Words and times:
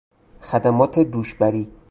خدمات 0.41 0.99
دوش 0.99 1.35
بری 1.35 1.71